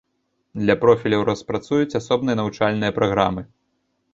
[0.61, 3.41] Для профіляў распрацуюць асобныя навучальныя праграмы.